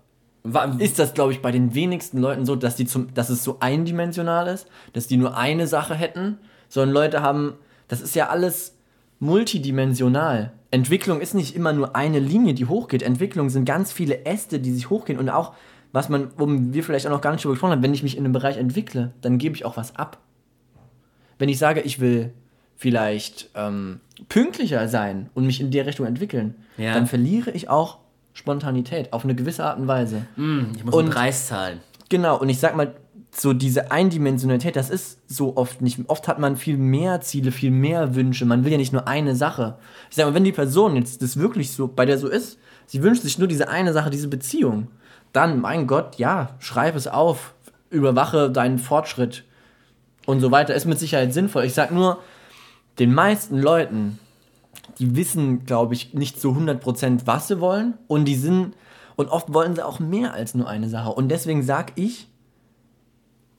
[0.79, 3.59] ist das, glaube ich, bei den wenigsten Leuten so, dass, die zum, dass es so
[3.61, 6.39] eindimensional ist, dass die nur eine Sache hätten,
[6.75, 7.55] sondern Leute haben,
[7.87, 8.77] das ist ja alles
[9.21, 10.53] multidimensional.
[10.73, 13.03] Entwicklung ist nicht immer nur eine Linie, die hochgeht.
[13.03, 15.53] Entwicklung sind ganz viele Äste, die sich hochgehen und auch,
[15.93, 18.17] was man, wo wir vielleicht auch noch gar nicht drüber gesprochen haben, wenn ich mich
[18.17, 20.19] in einem Bereich entwickle, dann gebe ich auch was ab.
[21.39, 22.33] Wenn ich sage, ich will
[22.77, 26.95] vielleicht ähm, pünktlicher sein und mich in der Richtung entwickeln, Ja.
[26.95, 27.99] dann verliere ich auch
[28.33, 30.27] Spontanität auf eine gewisse Art und Weise.
[30.75, 31.79] Ich muss Und- einen Preis zahlen.
[32.09, 32.95] Genau, und ich sag mal,
[33.37, 35.99] so diese Eindimensionalität, das ist so oft nicht.
[36.09, 38.47] Oft hat man viel mehr Ziele, viel mehr Wünsche.
[38.47, 39.77] Man will ja nicht nur eine Sache.
[40.09, 43.03] Ich sag mal, wenn die Person jetzt das wirklich so bei der so ist, sie
[43.03, 44.89] wünscht sich nur diese eine Sache, diese Beziehung,
[45.33, 47.55] dann, mein Gott, ja, schreib es auf,
[47.91, 49.45] überwache deinen Fortschritt
[50.27, 50.75] und so weiter.
[50.75, 51.65] Ist mit Sicherheit sinnvoll.
[51.65, 52.19] Ich sag nur,
[53.01, 54.21] den meisten Leuten,
[54.99, 58.75] die wissen, glaube ich, nicht so 100% was sie wollen und die sind
[59.17, 62.29] und oft wollen sie auch mehr als nur eine Sache und deswegen sag ich,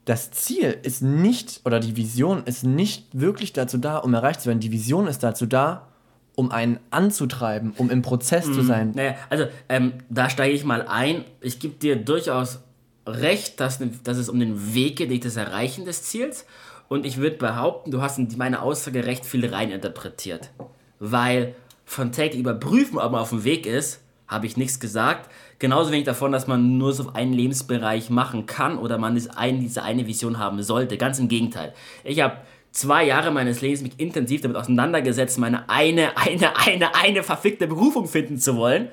[0.05, 4.47] das Ziel ist nicht oder die Vision ist nicht wirklich dazu da, um erreicht zu
[4.47, 4.59] werden.
[4.59, 5.87] Die Vision ist dazu da,
[6.35, 8.91] um einen anzutreiben, um im Prozess zu sein.
[8.93, 11.25] Naja, also ähm, da steige ich mal ein.
[11.41, 12.59] Ich gebe dir durchaus
[13.07, 16.45] recht, dass, dass es um den Weg geht, nicht das Erreichen des Ziels.
[16.87, 20.51] Und ich würde behaupten, du hast in meine Aussage recht viel reininterpretiert.
[20.99, 25.29] Weil von täglich überprüfen, ob man auf dem Weg ist, habe ich nichts gesagt.
[25.59, 29.37] Genauso wenig davon, dass man nur so auf einen Lebensbereich machen kann oder man ist
[29.37, 30.97] ein, diese eine Vision haben sollte.
[30.97, 31.73] Ganz im Gegenteil.
[32.03, 32.37] Ich habe
[32.71, 38.07] zwei Jahre meines Lebens mich intensiv damit auseinandergesetzt, meine eine, eine, eine, eine verfickte Berufung
[38.07, 38.89] finden zu wollen.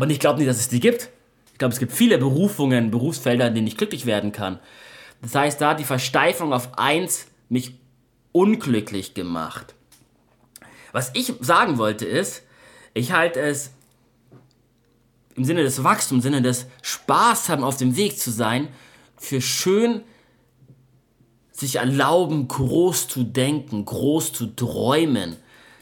[0.00, 1.10] Und ich glaube nicht, dass es die gibt.
[1.52, 4.58] Ich glaube, es gibt viele Berufungen, Berufsfelder, in denen ich glücklich werden kann.
[5.22, 7.74] Das heißt, da hat die Versteifung auf eins mich
[8.32, 9.74] unglücklich gemacht.
[10.92, 12.44] Was ich sagen wollte ist,
[12.94, 13.72] ich halte es
[15.38, 18.68] im Sinne des Wachstums, im Sinne des Spaß haben, auf dem Weg zu sein,
[19.16, 20.02] für schön,
[21.52, 25.36] sich erlauben, groß zu denken, groß zu träumen,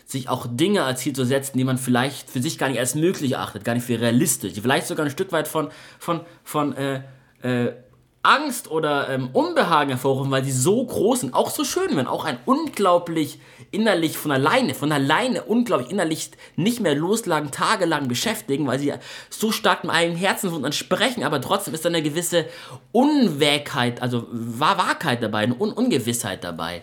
[0.07, 2.95] sich auch Dinge als Ziel zu setzen, die man vielleicht für sich gar nicht als
[2.95, 7.03] möglich achtet, gar nicht für realistisch, vielleicht sogar ein Stück weit von, von, von äh,
[7.43, 7.73] äh,
[8.23, 12.25] Angst oder ähm, Unbehagen hervorrufen, weil sie so groß sind, auch so schön werden, auch
[12.25, 13.39] ein unglaublich
[13.71, 18.93] innerlich von alleine, von alleine unglaublich innerlich nicht mehr loslagen, tagelang beschäftigen, weil sie
[19.31, 22.47] so stark im eigenen Herzen von uns sprechen, aber trotzdem ist da eine gewisse
[22.93, 26.83] Unwägheit, also Wahr- Wahrheit dabei, eine Un Ungewissheit dabei.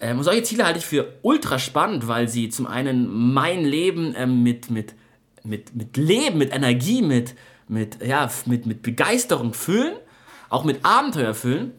[0.00, 4.42] Ähm, solche Ziele halte ich für ultra spannend, weil sie zum einen mein Leben ähm,
[4.42, 4.94] mit, mit,
[5.44, 7.34] mit, mit Leben, mit Energie, mit,
[7.68, 9.94] mit, ja, mit, mit Begeisterung füllen,
[10.50, 11.72] auch mit Abenteuer füllen.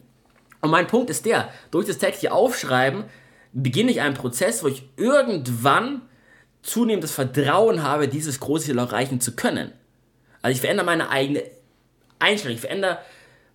[0.62, 3.04] Und mein Punkt ist der, durch das tägliche Aufschreiben
[3.62, 6.02] beginne ich einen Prozess, wo ich irgendwann
[6.62, 9.72] zunehmendes Vertrauen habe, dieses große Ziel erreichen zu können.
[10.42, 11.42] Also ich verändere meine eigene
[12.18, 12.98] Einstellung, ich verändere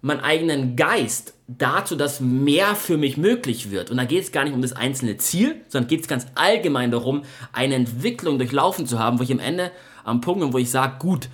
[0.02, 3.92] meinen eigenen Geist dazu, dass mehr für mich möglich wird.
[3.92, 6.90] Und da geht es gar nicht um das einzelne Ziel, sondern geht es ganz allgemein
[6.90, 9.72] darum, eine Entwicklung durchlaufen zu haben, wo ich am Ende
[10.04, 11.30] am Punkt bin, wo ich sage, gut,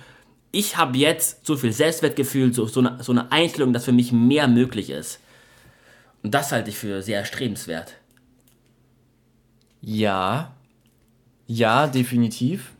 [0.52, 4.12] ich habe jetzt so viel Selbstwertgefühl, so, so, eine, so eine Einstellung, dass für mich
[4.12, 5.20] mehr möglich ist.
[6.22, 7.94] Und das halte ich für sehr erstrebenswert.
[9.80, 10.52] Ja,
[11.46, 12.72] ja, definitiv.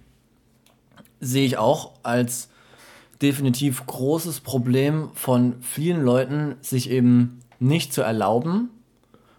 [1.20, 2.48] Sehe ich auch als
[3.22, 8.70] definitiv großes Problem von vielen Leuten, sich eben nicht zu erlauben,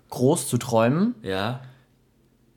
[0.10, 1.16] groß zu träumen.
[1.22, 1.62] Ja.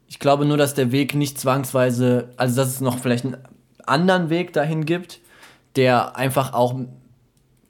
[0.08, 3.38] Ich glaube nur, dass der Weg nicht zwangsweise, also dass es noch vielleicht einen
[3.86, 5.20] anderen Weg dahin gibt,
[5.76, 6.74] der einfach auch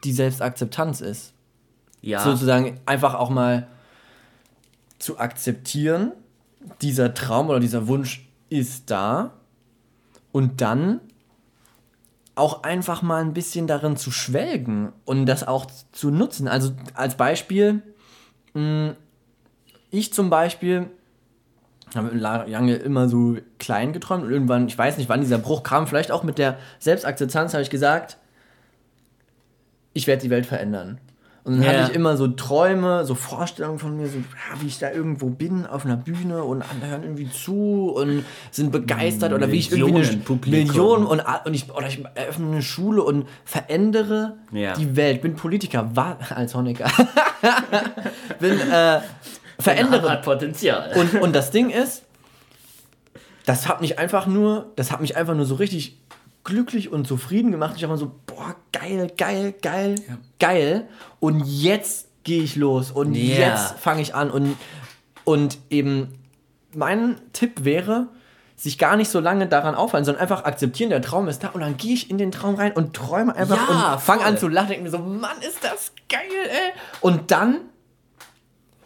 [0.04, 1.34] die Selbstakzeptanz ist.
[2.00, 2.20] Ja.
[2.20, 3.68] Sozusagen einfach auch mal
[4.98, 6.12] zu akzeptieren,
[6.80, 9.32] dieser Traum oder dieser Wunsch ist da
[10.30, 11.00] und dann
[12.34, 16.48] auch einfach mal ein bisschen darin zu schwelgen und das auch zu nutzen.
[16.48, 17.82] Also als Beispiel,
[18.54, 18.94] mh,
[19.90, 20.88] ich zum Beispiel
[21.94, 25.86] habe lange immer so klein geträumt und irgendwann, ich weiß nicht, wann dieser Bruch kam,
[25.86, 28.16] vielleicht auch mit der Selbstakzeptanz, habe ich gesagt,
[29.92, 30.98] ich werde die Welt verändern.
[31.44, 31.72] Und dann Ja.
[31.72, 34.18] hatte ich immer so Träume, so Vorstellungen von mir, so
[34.60, 38.70] wie ich da irgendwo bin auf einer Bühne und andere hören irgendwie zu und sind
[38.70, 40.66] begeistert oder wie ich irgendwie eine Millionen Publikum.
[40.68, 44.74] Million und, und ich oder ich eröffne eine Schule und verändere Ja.
[44.74, 45.20] die Welt.
[45.22, 46.88] Bin Politiker, war als Honecker.
[48.38, 49.00] bin äh,
[49.58, 50.92] verändere Hat Potenzial.
[50.94, 52.04] und, und das Ding ist,
[53.46, 55.98] das hat mich einfach nur, das hat mich einfach nur so richtig
[56.44, 57.74] glücklich und zufrieden gemacht.
[57.76, 59.94] Ich war so, boah, geil, geil, geil,
[60.38, 60.88] geil.
[61.20, 63.36] Und jetzt gehe ich los und Ja.
[63.50, 64.30] jetzt fange ich an.
[64.30, 64.56] Und,
[65.24, 66.18] und eben
[66.74, 68.08] mein Tipp wäre,
[68.56, 71.60] sich gar nicht so lange daran aufhalten, sondern einfach akzeptieren, der Traum ist da und
[71.60, 74.46] dann gehe ich in den Traum rein und träume einfach Ja, und fange an zu
[74.48, 76.72] lachen, denke mir so, Mann, ist das geil, ey.
[77.00, 77.56] Und dann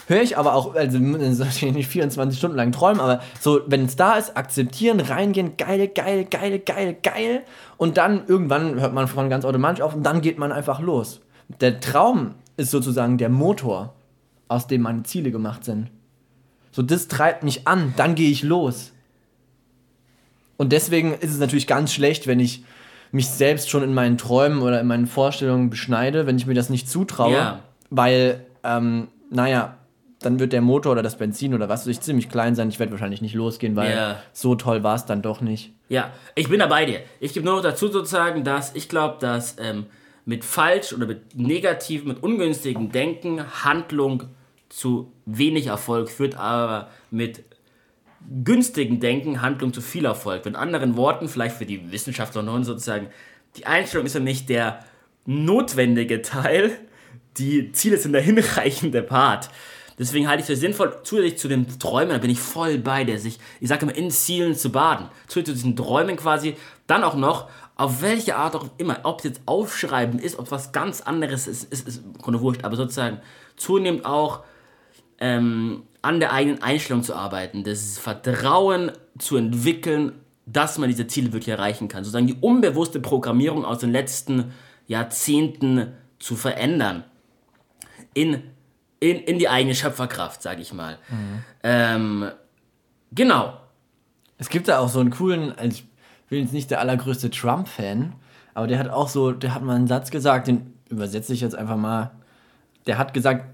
[0.07, 0.99] höre ich aber auch, also
[1.35, 5.57] sollte ich nicht 24 Stunden lang träumen, aber so, wenn es da ist, akzeptieren, reingehen,
[5.57, 7.43] geil, geil, geil, geil, geil.
[7.77, 11.21] Und dann irgendwann hört man von ganz automatisch auf und dann geht man einfach los.
[11.61, 13.95] Der Traum ist sozusagen der Motor,
[14.49, 15.91] aus dem meine Ziele gemacht sind.
[16.73, 18.93] So, das treibt mich an, dann gehe ich los.
[20.57, 22.65] Und deswegen ist es natürlich ganz schlecht, wenn ich
[23.13, 26.71] mich selbst schon in meinen Träumen oder in meinen Vorstellungen beschneide, wenn ich mir das
[26.71, 27.59] nicht zutraue, Ja.
[27.91, 29.76] weil, ähm, naja,
[30.21, 32.69] dann wird der Motor oder das Benzin oder was weiß ich ziemlich klein sein.
[32.69, 34.23] Ich werde wahrscheinlich nicht losgehen, weil Ja.
[34.33, 35.73] so toll war es dann doch nicht.
[35.89, 37.01] Ja, ich bin da bei dir.
[37.21, 39.87] Ich gebe nur noch dazu sozusagen, dass ich glaube, dass ähm,
[40.25, 44.25] mit falsch oder mit negativ, mit ungünstigem Denken Handlung
[44.69, 47.45] zu wenig Erfolg führt, aber mit
[48.45, 50.45] günstigem Denken Handlung zu viel Erfolg.
[50.45, 53.09] Mit anderen Worten, vielleicht für die Wissenschaftler und sozusagen,
[53.57, 54.81] die Einstellung ist ja nicht der
[55.27, 56.73] notwendige Teil,
[57.39, 59.51] die Ziele sind der hinreichende Part.
[59.99, 63.05] Deswegen halte ich es für sinnvoll, zusätzlich zu den Träumen, da bin ich voll bei
[63.05, 65.09] der sich, ich sage immer, in Zielen zu baden.
[65.27, 66.57] Zusätzlich zu diesen Träumen quasi,
[66.87, 70.53] dann auch noch, auf welche Art auch immer, ob es jetzt aufschreiben ist, ob es
[70.53, 73.21] was ganz anderes ist, ist, ist Grunde wurscht, aber sozusagen
[73.57, 74.45] zunehmend auch
[75.19, 80.13] ähm, an der eigenen Einstellung zu arbeiten, das Vertrauen zu entwickeln,
[80.47, 82.05] dass man diese Ziele wirklich erreichen kann.
[82.05, 84.53] Sozusagen die unbewusste Programmierung aus den letzten
[84.87, 87.05] Jahrzehnten zu verändern.
[88.15, 88.43] In,
[89.11, 90.99] in, in die eigene Schöpferkraft, sage ich mal.
[91.63, 92.31] Ähm,
[93.13, 93.59] genau.
[94.39, 95.87] Es gibt da auch so einen coolen, also ich
[96.29, 98.15] bin jetzt nicht der allergrößte Trump-Fan,
[98.55, 101.55] aber der hat auch so, der hat mal einen Satz gesagt, den übersetze ich jetzt
[101.55, 102.13] einfach mal.
[102.87, 103.45] Der hat gesagt,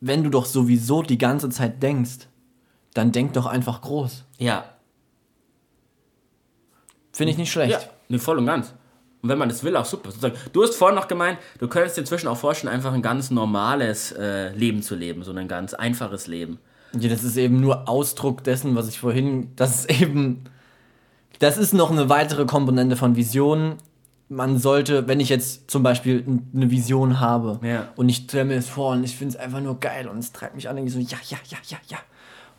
[0.00, 2.26] wenn du doch sowieso die ganze Zeit denkst,
[2.94, 4.24] dann denk doch einfach groß.
[4.38, 4.64] Ja.
[7.12, 7.72] Finde ich nicht schlecht.
[7.72, 8.74] Ja, ne, voll und ganz.
[9.22, 10.10] Und wenn man das will, auch super.
[10.10, 13.30] Sozusagen, du hast vorhin noch gemeint, du könntest dir inzwischen auch vorstellen, einfach ein ganz
[13.30, 16.58] normales äh, Leben zu leben, so ein ganz einfaches Leben.
[16.98, 20.44] Ja, das ist eben nur Ausdruck dessen, was ich vorhin, das ist eben,
[21.38, 23.74] das ist noch eine weitere Komponente von Visionen.
[24.28, 27.88] Man sollte, wenn ich jetzt zum Beispiel eine Vision habe Ja.
[27.96, 30.32] und ich stelle mir das vor und ich finde es einfach nur geil und es
[30.32, 31.98] treibt mich an, denke ich so, ja, ja, ja, ja, ja.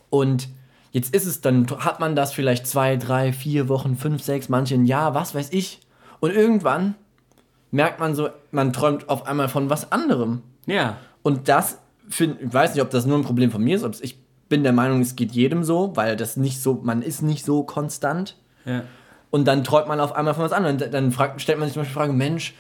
[0.09, 0.49] Und
[0.91, 4.75] jetzt ist es, dann hat man das vielleicht zwei, drei, vier Wochen, fünf, sechs, manche
[4.75, 5.79] ein Jahr, was weiß ich.
[6.21, 6.95] Und irgendwann
[7.71, 10.41] merkt man so, man träumt auf einmal von was anderem.
[10.65, 10.95] Ja.
[11.23, 11.77] Und das
[12.09, 14.17] finde ich weiß nicht, ob das nur ein Problem von mir ist, ob ich
[14.49, 17.63] bin der Meinung, es geht jedem so, weil das nicht so, man ist nicht so
[17.63, 18.37] konstant.
[18.65, 18.83] Ja.
[19.29, 20.77] Und dann träumt man auf einmal von was anderem.
[20.77, 22.53] Dann- Dann fragt, stellt man sich zum Beispiel die Frage, Mensch,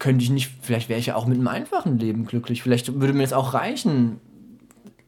[0.00, 2.60] könnte ich nicht, vielleicht wäre ich ja auch mit einem einfachen Leben glücklich.
[2.62, 4.18] Vielleicht würde mir das auch reichen,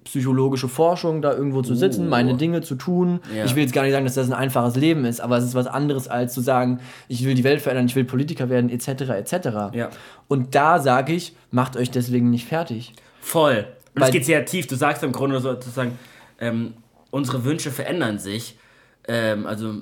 [0.04, 3.20] psychologische Forschung da irgendwo zu sitzen, meine Dinge zu tun.
[3.34, 3.44] Ja.
[3.44, 5.54] Ich will jetzt gar nicht sagen, dass das ein einfaches Leben ist, aber es ist
[5.54, 8.88] was anderes als zu sagen, ich will die Welt verändern, ich will Politiker werden, etc.,
[9.10, 9.48] etc.
[9.72, 9.90] Ja.
[10.28, 12.92] Und da sage ich, macht euch deswegen nicht fertig.
[13.20, 13.66] Voll.
[13.94, 14.66] Und es geht sehr tief.
[14.66, 15.98] Du sagst im Grunde so- sozusagen,
[16.40, 16.74] ähm,
[17.10, 18.56] unsere Wünsche verändern sich.
[19.06, 19.74] Ähm, also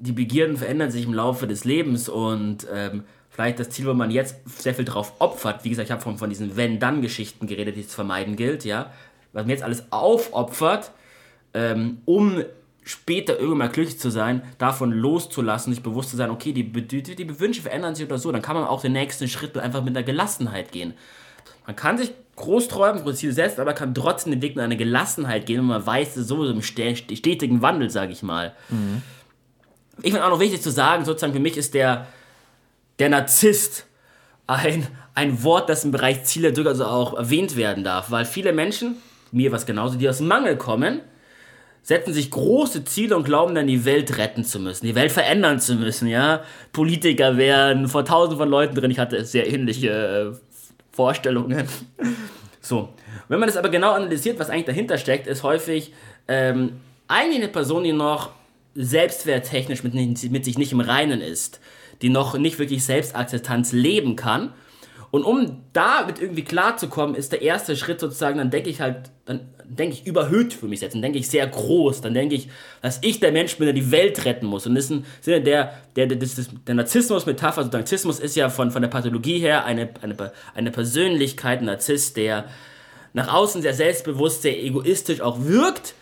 [0.00, 4.10] die Begierden verändern sich im Laufe des Lebens und ähm, vielleicht das Ziel, wo man
[4.10, 5.64] jetzt sehr viel drauf opfert.
[5.64, 8.90] Wie gesagt, ich habe von, von diesen Wenn-Dann-Geschichten geredet, die es vermeiden gilt, ja.
[9.32, 10.92] Was man jetzt alles aufopfert,
[11.54, 12.42] ähm, um
[12.82, 17.02] später irgendwann mal glücklich zu sein, davon loszulassen, sich bewusst zu sein, okay, die, die,
[17.02, 19.94] die Wünsche verändern sich oder so, dann kann man auch den nächsten Schritt einfach mit
[19.94, 20.94] einer Gelassenheit gehen.
[21.66, 24.76] Man kann sich groß träumen, große Ziele setzen, aber kann trotzdem den Weg mit einer
[24.76, 28.54] Gelassenheit gehen und man weiß, es ist so im ste- stetigen Wandel, sage ich mal.
[30.00, 32.06] Ich finde auch noch wichtig zu sagen, sozusagen für mich ist der,
[33.00, 33.84] der Narzisst
[34.46, 38.96] ein, ein Wort, das im Bereich Ziele durchaus auch erwähnt werden darf, weil viele Menschen,
[39.32, 41.00] mir was genauso, die aus Mangel kommen,
[41.82, 45.60] setzen sich große Ziele und glauben dann, die Welt retten zu müssen, die Welt verändern
[45.60, 46.42] zu müssen, ja.
[46.72, 50.56] Politiker werden, vor tausenden von Leuten drin, ich hatte sehr ähnliche äh,
[50.92, 51.66] Vorstellungen.
[52.60, 52.90] So.
[53.28, 55.94] Wenn man das aber genau analysiert, was eigentlich dahinter steckt, ist häufig
[56.26, 58.30] ähm, eigentlich eine Person, die noch
[58.74, 61.60] selbstwerttechnisch mit, mit sich nicht im Reinen ist,
[62.02, 64.52] die noch nicht wirklich Selbstakzeptanz leben kann
[65.10, 69.40] und um damit irgendwie klarzukommen, ist der erste Schritt sozusagen, dann denke ich halt, dann
[69.64, 72.48] denke ich überhöht für mich selbst, dann denke ich sehr groß, dann denke ich,
[72.82, 74.66] dass ich der Mensch bin, der die Welt retten muss.
[74.66, 78.70] Und das ist ein Sinne der, der, der, der Narzissmus-Metapher, also Narzissmus ist ja von,
[78.70, 82.44] von der Pathologie her eine, eine, eine Persönlichkeit, ein Narzisst, der
[83.14, 85.94] nach außen sehr selbstbewusst, sehr egoistisch auch wirkt,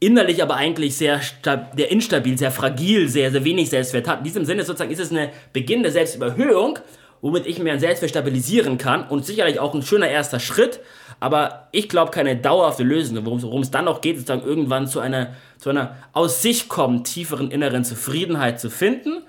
[0.00, 4.18] innerlich aber eigentlich sehr der instabil, sehr fragil, sehr, sehr wenig Selbstwert hat.
[4.18, 6.78] In diesem Sinne sozusagen ist es eine Beginn der Selbstüberhöhung
[7.20, 10.80] womit ich mir Selbstwert stabilisieren kann und sicherlich auch ein schöner erster Schritt,
[11.20, 13.24] aber ich glaube keine dauerhafte Lösung.
[13.24, 17.04] Worum es dann noch geht, ist dann irgendwann zu einer, zu einer aus sich kommen,
[17.04, 19.22] tieferen inneren Zufriedenheit zu finden,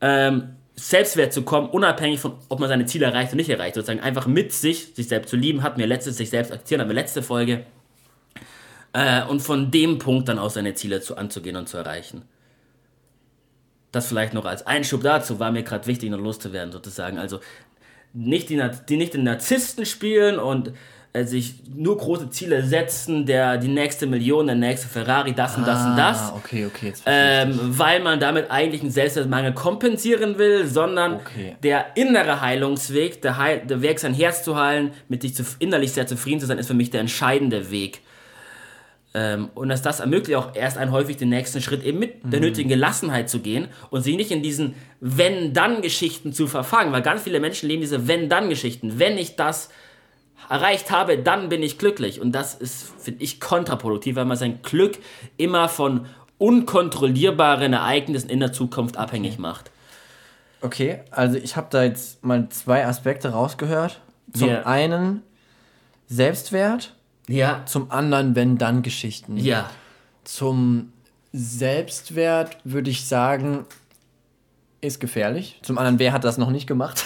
[0.00, 3.76] ähm, Selbstwert zu kommen, unabhängig von, ob man seine Ziele erreicht oder nicht erreicht.
[3.76, 6.92] Sozusagen einfach mit sich, sich selbst zu lieben, hat mir letztes sich selbst akzeptieren, mir
[6.92, 7.64] letzte Folge.
[8.92, 12.22] Äh, und von dem Punkt dann aus seine Ziele zu, anzugehen und zu erreichen
[13.96, 17.18] das vielleicht noch als Einschub dazu war mir gerade wichtig, noch loszuwerden, sozusagen.
[17.18, 17.40] Also
[18.12, 20.72] nicht die, die nicht den Narzissten spielen und
[21.16, 25.66] äh, sich nur große Ziele setzen, der die nächste Million, der nächste Ferrari, das und
[25.66, 26.18] das und das.
[26.18, 26.92] Ah, okay, okay.
[27.06, 31.56] Ähm, weil man damit eigentlich einen Selbstwertmangel kompensieren will, sondern okay.
[31.62, 35.92] der innere Heilungsweg, der, Heil, der Weg, sein Herz zu heilen, mit sich zu, innerlich
[35.92, 38.02] sehr zufrieden zu sein, ist für mich der entscheidende Weg.
[39.18, 42.38] Ähm, und dass das ermöglicht auch erst einen häufig den nächsten Schritt eben mit der
[42.38, 42.46] mhm.
[42.46, 47.40] nötigen Gelassenheit zu gehen und sich nicht in diesen Wenn-Dann-Geschichten zu verfangen, weil ganz viele
[47.40, 48.98] Menschen leben diese Wenn-Dann-Geschichten.
[48.98, 49.70] Wenn ich das
[50.50, 52.20] erreicht habe, dann bin ich glücklich.
[52.20, 54.98] Und das ist, finde ich, kontraproduktiv, weil man sein Glück
[55.38, 56.04] immer von
[56.36, 59.70] unkontrollierbaren Ereignissen in der Zukunft abhängig macht.
[60.60, 63.98] Okay, also ich habe da jetzt mal zwei Aspekte rausgehört.
[64.34, 64.66] Zum yeah.
[64.66, 65.22] einen
[66.06, 66.94] Selbstwert
[67.28, 67.62] ja.
[67.66, 69.36] Zum anderen Wenn-Dann-Geschichten.
[69.36, 69.70] Ja.
[70.24, 70.92] Zum
[71.32, 73.66] Selbstwert würde ich sagen,
[74.80, 75.58] ist gefährlich.
[75.62, 77.02] Zum anderen, wer hat das noch nicht gemacht?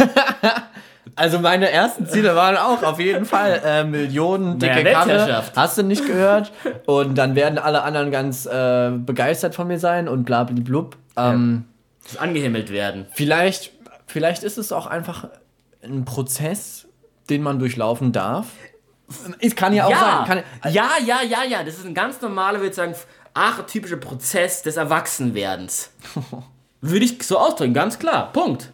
[1.17, 5.45] also meine ersten Ziele waren auch auf jeden Fall äh, Millionen dicke naja, Karre.
[5.57, 6.53] Hast du nicht gehört?
[6.87, 10.97] Und dann werden alle anderen ganz äh, begeistert von mir sein und bla blub.
[11.17, 11.65] Ähm,
[12.13, 12.21] ja.
[12.21, 13.07] Angehimmelt werden.
[13.13, 13.73] Vielleicht,
[14.07, 15.29] vielleicht ist es auch einfach
[15.83, 16.87] ein Prozess,
[17.29, 18.47] den man durchlaufen darf.
[19.41, 20.25] Es kann ja auch ja.
[20.27, 20.45] sein.
[20.63, 21.65] Kann, ja, ja, ja, ja.
[21.65, 22.95] Das ist ein ganz normaler, würde ich sagen,
[23.35, 25.91] archetypischer Prozess des Erwachsenwerdens.
[26.81, 28.33] würde ich so ausdrücken, ganz klar.
[28.33, 28.71] Punkt.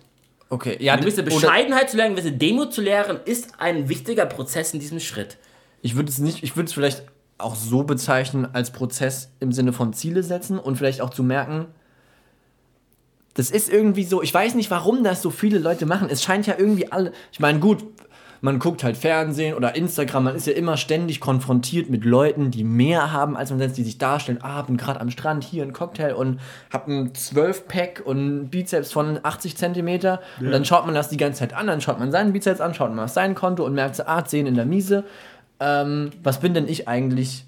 [0.49, 0.93] Okay, ja.
[0.93, 4.81] Eine gewisse Bescheidenheit zu lernen, eine gewisse Demut zu lernen, ist ein wichtiger Prozess in
[4.81, 5.39] diesem Schritt.
[5.83, 7.05] Ich würde es nicht, ich würde es vielleicht
[7.39, 11.67] auch so bezeichnen als Prozess im Sinne von Ziele setzen und vielleicht auch zu merken,
[13.35, 16.09] das ist irgendwie so, ich weiß nicht, warum das so viele Leute machen.
[16.11, 17.85] Es scheint ja irgendwie alle, ich meine, gut,
[18.41, 22.65] man guckt halt Fernsehen oder Instagram, man ist ja immer ständig konfrontiert mit Leuten, die
[22.65, 25.73] mehr haben als man selbst, die sich darstellen, ah, bin gerade am Strand, hier ein
[25.73, 26.41] Cocktail und
[26.73, 30.47] hab ein 12-Pack und Bizeps von 80 Zentimeter ja.
[30.47, 32.75] und dann schaut man das die ganze Zeit an, dann schaut man seinen Bizeps an,
[32.75, 35.05] schaut man auf sein Konto und merkt so, ah, 10 in der Miese.
[35.59, 37.45] Ähm, was bin denn ich eigentlich?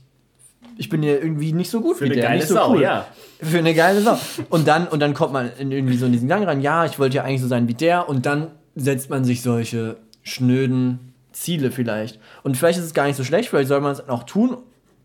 [0.76, 2.70] Ich bin ja irgendwie nicht so gut Für wie eine der, geile nicht so Sau,
[2.72, 2.82] cool.
[2.82, 3.06] ja.
[3.42, 4.18] Für eine geile Sau.
[4.48, 6.98] Und dann, und dann kommt man in irgendwie so in diesen Gang rein, ja, ich
[6.98, 9.96] wollte ja eigentlich so sein wie der und dann setzt man sich solche
[10.28, 12.18] schnöden Ziele vielleicht.
[12.42, 14.58] Und vielleicht ist es gar nicht so schlecht, vielleicht soll man es auch tun.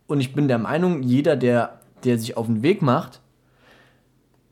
[0.08, 3.22] Und ich bin der Meinung, jeder, der, der sich auf den Weg macht,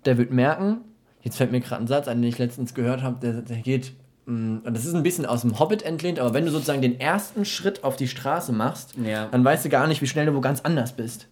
[0.06, 0.78] der wird merken,
[1.22, 3.94] jetzt fällt mir gerade ein Satz ein, den ich letztens gehört habe, der, der geht,
[4.26, 7.00] mm, und das ist ein bisschen aus dem Hobbit entlehnt, aber wenn du sozusagen den
[7.00, 9.28] ersten Schritt auf die Straße machst, ja.
[9.28, 11.28] dann weißt du gar nicht, wie schnell du wo ganz anders bist.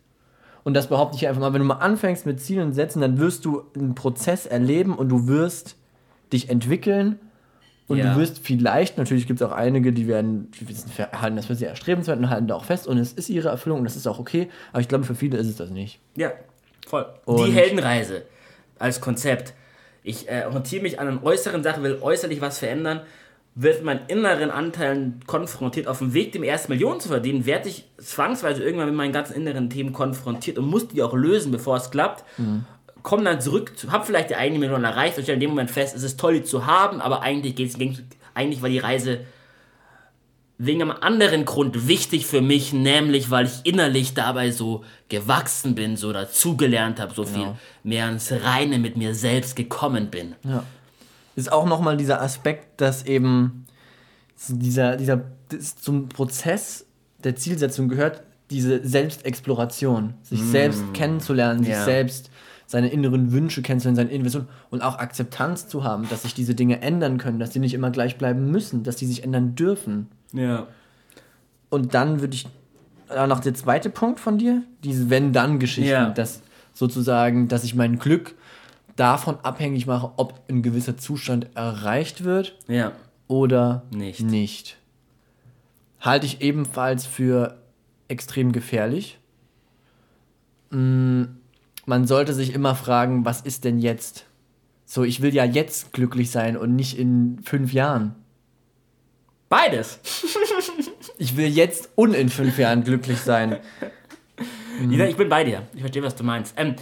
[0.64, 3.46] Und das behaupte ich einfach mal, wenn du mal anfängst mit Zielen setzen, dann wirst
[3.46, 5.78] du einen Prozess erleben und du wirst
[6.32, 7.18] dich entwickeln
[7.90, 8.14] und ja.
[8.14, 11.56] du wirst vielleicht, natürlich gibt es auch einige, die werden, die wissen, halten das für
[11.56, 14.06] sehr erstrebenswert und halten da auch fest und es ist ihre Erfüllung und das ist
[14.06, 16.00] auch okay, aber ich glaube, für viele ist es das nicht.
[16.16, 16.32] Ja,
[16.88, 17.08] voll.
[17.26, 18.24] Und die Heldenreise
[18.78, 19.56] als Konzept.
[20.04, 23.02] Ich äh, orientiere mich an einer äußeren Sache, will äußerlich was verändern,
[23.56, 25.88] wird meinen inneren Anteilen konfrontiert.
[25.88, 29.34] Auf dem Weg, dem ersten Millionen zu verdienen, werde ich zwangsweise irgendwann mit meinen ganzen
[29.34, 32.24] inneren Themen konfrontiert und muss die auch lösen, bevor es klappt.
[32.38, 32.66] Mhm
[33.04, 35.96] komme dann zurück, habe vielleicht die eigene Million erreicht und stelle in dem Moment fest,
[35.96, 37.76] es ist toll, die zu haben, aber eigentlich geht's,
[38.34, 39.22] eigentlich war die Reise
[40.62, 45.96] wegen einem anderen Grund wichtig für mich, nämlich weil ich innerlich dabei so gewachsen bin,
[45.96, 47.58] so dazugelernt habe, so viel ja.
[47.84, 50.36] mehr ins Reine mit mir selbst gekommen bin.
[50.44, 50.66] Ja.
[51.38, 53.66] Ist auch nochmal dieser Aspekt, dass eben
[54.50, 55.24] dieser, dieser,
[55.82, 56.86] zum Prozess
[57.24, 61.86] der Zielsetzung gehört diese Selbstexploration, sich selbst kennenzulernen, sich Ja.
[61.86, 62.32] selbst
[62.70, 66.84] seine inneren Wünsche kennenzulernen, seine Investitionen und auch Akzeptanz zu haben, dass sich diese Dinge
[66.84, 70.08] ändern können, dass die nicht immer gleich bleiben müssen, dass die sich ändern dürfen.
[70.34, 70.68] Ja.
[71.72, 72.48] Und dann würde ich,
[73.28, 76.10] noch der zweite Punkt von dir, diese Wenn-Dann-Geschichten, Ja.
[76.12, 76.44] dass
[76.76, 78.36] sozusagen, dass ich mein Glück
[78.96, 82.92] davon abhängig mache, ob ein gewisser Zustand erreicht wird Ja.
[83.28, 84.22] oder Nicht.
[84.22, 84.78] nicht.
[86.02, 87.58] Halte ich ebenfalls für
[88.10, 89.18] extrem gefährlich.
[90.70, 91.24] Mm,
[91.90, 94.28] Man sollte sich immer fragen, was ist denn jetzt?
[94.86, 98.14] So, ich will ja jetzt glücklich sein und nicht in fünf Jahren.
[99.50, 100.00] Beides.
[101.22, 103.58] Ich will jetzt und in fünf Jahren glücklich sein.
[104.90, 105.64] Ja, ich bin bei dir.
[105.74, 106.54] Ich verstehe, was du meinst.
[106.56, 106.76] Ähm,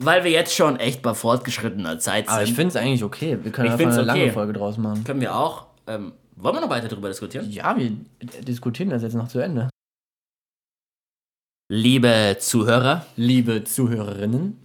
[0.00, 3.38] weil wir jetzt schon echt bei fortgeschrittener Zeit Aber ich sind, finde es eigentlich okay.
[3.40, 4.32] Wir können Ich einfach eine lange okay.
[4.32, 5.04] Folge draus machen.
[5.04, 5.66] können wir auch.
[5.86, 7.48] Ähm, wollen wir noch weiter darüber diskutieren?
[7.48, 7.92] Ja, wir
[8.42, 9.68] diskutieren das jetzt noch zu Ende.
[11.68, 14.56] Liebe Zuhörer, Liebe Zuhörerinnen,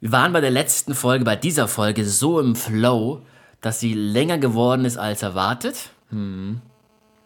[0.00, 3.22] wir waren bei der letzten Folge, bei dieser Folge so im Flow,
[3.60, 5.90] dass sie länger geworden ist als erwartet.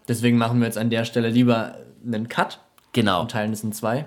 [0.09, 1.77] deswegen machen wir jetzt an der Stelle lieber
[2.07, 2.59] einen Cut
[2.95, 3.21] Genau.
[3.23, 4.07] und teilen es in zwei.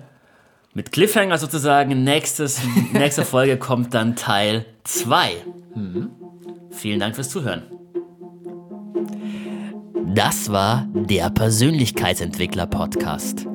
[0.74, 2.02] Mit Cliffhanger sozusagen.
[2.04, 2.60] Nächstes,
[2.92, 5.30] nächste Folge kommt dann Teil 2.
[6.70, 7.62] Vielen Dank fürs Zuhören.
[10.14, 13.46] Das war der Persönlichkeitsentwickler Podcast.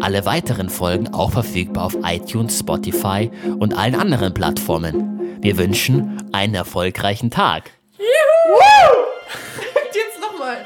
[0.00, 5.38] Alle weiteren Folgen auch verfügbar auf iTunes, Spotify und allen anderen Plattformen.
[5.40, 7.70] Wir wünschen einen erfolgreichen Tag.
[9.92, 10.64] Jetzt nochmal.